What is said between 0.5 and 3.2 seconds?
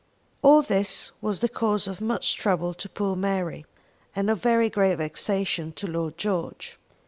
this was the cause of much trouble to poor